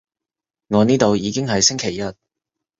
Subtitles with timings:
[0.69, 2.15] 我呢度已經係星期日